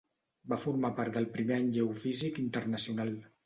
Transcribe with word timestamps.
Va 0.53 0.57
formar 0.63 0.91
part 1.01 1.19
del 1.19 1.29
primer 1.37 1.57
Any 1.59 1.69
Geofísic 1.77 2.43
Internacional. 2.49 3.17